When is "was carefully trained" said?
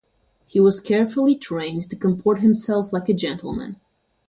0.59-1.87